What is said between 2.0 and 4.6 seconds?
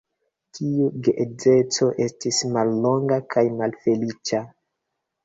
estis mallonga kaj malfeliĉa.